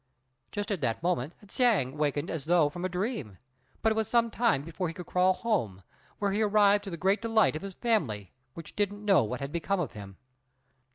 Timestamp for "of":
7.55-7.61, 9.79-9.91